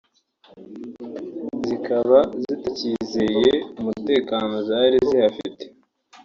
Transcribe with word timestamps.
zikaba 1.67 2.19
zitakizeye 2.43 3.51
umutekano 3.79 4.53
zari 4.67 4.97
zihafite 5.07 5.63